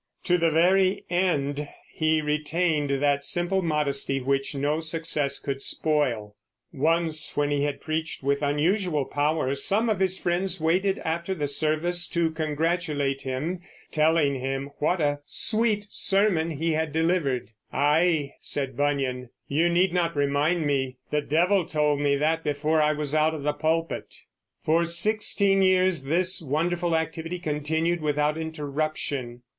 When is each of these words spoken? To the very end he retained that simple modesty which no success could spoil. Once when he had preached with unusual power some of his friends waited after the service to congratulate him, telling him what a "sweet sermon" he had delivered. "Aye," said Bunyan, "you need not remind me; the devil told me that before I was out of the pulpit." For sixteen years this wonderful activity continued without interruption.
To 0.23 0.39
the 0.39 0.49
very 0.49 1.05
end 1.11 1.69
he 1.93 2.23
retained 2.23 2.89
that 3.03 3.23
simple 3.23 3.61
modesty 3.61 4.19
which 4.19 4.55
no 4.55 4.79
success 4.79 5.37
could 5.37 5.61
spoil. 5.61 6.35
Once 6.73 7.37
when 7.37 7.51
he 7.51 7.65
had 7.65 7.81
preached 7.81 8.23
with 8.23 8.41
unusual 8.41 9.05
power 9.05 9.53
some 9.53 9.89
of 9.91 9.99
his 9.99 10.17
friends 10.17 10.59
waited 10.59 10.97
after 11.05 11.35
the 11.35 11.45
service 11.45 12.07
to 12.07 12.31
congratulate 12.31 13.21
him, 13.21 13.59
telling 13.91 14.39
him 14.39 14.71
what 14.79 14.99
a 14.99 15.19
"sweet 15.27 15.85
sermon" 15.91 16.49
he 16.49 16.71
had 16.71 16.91
delivered. 16.91 17.51
"Aye," 17.71 18.31
said 18.41 18.75
Bunyan, 18.75 19.29
"you 19.47 19.69
need 19.69 19.93
not 19.93 20.15
remind 20.15 20.65
me; 20.65 20.97
the 21.11 21.21
devil 21.21 21.63
told 21.63 21.99
me 21.99 22.15
that 22.15 22.43
before 22.43 22.81
I 22.81 22.91
was 22.93 23.13
out 23.13 23.35
of 23.35 23.43
the 23.43 23.53
pulpit." 23.53 24.21
For 24.65 24.83
sixteen 24.83 25.61
years 25.61 26.05
this 26.05 26.41
wonderful 26.41 26.95
activity 26.95 27.37
continued 27.37 28.01
without 28.01 28.35
interruption. 28.35 29.43